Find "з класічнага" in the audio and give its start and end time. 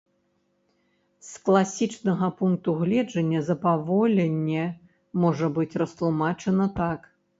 1.31-2.29